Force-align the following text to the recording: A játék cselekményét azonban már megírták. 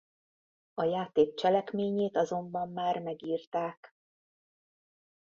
A 0.73 0.83
játék 0.83 1.33
cselekményét 1.33 2.15
azonban 2.17 2.69
már 2.71 3.01
megírták. 3.01 3.95